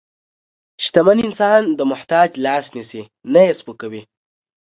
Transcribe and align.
شتمن 0.83 1.17
انسان 1.27 1.61
د 1.77 1.79
محتاج 1.91 2.29
لاس 2.45 2.65
نیسي، 2.75 3.03
نه 3.33 3.41
یې 3.47 3.53
سپکوي. 3.59 4.01